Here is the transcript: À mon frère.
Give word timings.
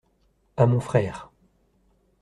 À 0.57 0.65
mon 0.65 0.79
frère. 0.79 1.29